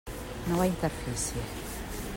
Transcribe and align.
Nova 0.47 0.65
interfície. 0.65 1.39